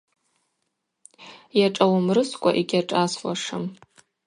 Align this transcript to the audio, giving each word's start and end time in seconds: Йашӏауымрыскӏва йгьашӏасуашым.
Йашӏауымрыскӏва 1.59 2.51
йгьашӏасуашым. 2.61 3.63